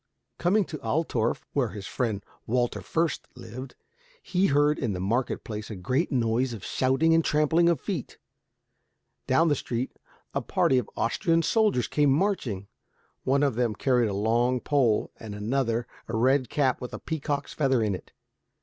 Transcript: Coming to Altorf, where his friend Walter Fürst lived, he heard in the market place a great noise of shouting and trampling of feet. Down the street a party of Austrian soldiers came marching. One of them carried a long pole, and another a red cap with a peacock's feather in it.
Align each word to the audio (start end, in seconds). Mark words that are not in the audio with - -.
Coming 0.39 0.65
to 0.65 0.79
Altorf, 0.81 1.45
where 1.53 1.67
his 1.69 1.85
friend 1.85 2.25
Walter 2.47 2.79
Fürst 2.81 3.19
lived, 3.35 3.75
he 4.23 4.47
heard 4.47 4.79
in 4.79 4.93
the 4.93 4.99
market 4.99 5.43
place 5.43 5.69
a 5.69 5.75
great 5.75 6.11
noise 6.11 6.53
of 6.53 6.65
shouting 6.65 7.13
and 7.13 7.23
trampling 7.23 7.69
of 7.69 7.79
feet. 7.79 8.17
Down 9.27 9.47
the 9.47 9.53
street 9.55 9.95
a 10.33 10.41
party 10.41 10.79
of 10.79 10.89
Austrian 10.97 11.43
soldiers 11.43 11.87
came 11.87 12.09
marching. 12.09 12.67
One 13.25 13.43
of 13.43 13.53
them 13.53 13.75
carried 13.75 14.07
a 14.09 14.13
long 14.15 14.59
pole, 14.59 15.11
and 15.19 15.35
another 15.35 15.85
a 16.07 16.17
red 16.17 16.49
cap 16.49 16.81
with 16.81 16.95
a 16.95 16.99
peacock's 16.99 17.53
feather 17.53 17.83
in 17.83 17.93
it. 17.93 18.11